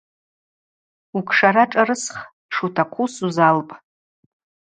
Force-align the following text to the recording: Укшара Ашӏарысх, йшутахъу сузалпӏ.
Укшара 1.17 1.63
Ашӏарысх, 1.69 2.17
йшутахъу 2.27 3.07
сузалпӏ. 3.13 3.73